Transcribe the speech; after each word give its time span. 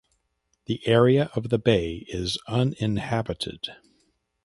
The 0.65 0.81
area 0.87 1.25
of 1.35 1.49
the 1.49 1.59
bay 1.59 2.05
is 2.07 2.39
uninhabited. 2.47 3.67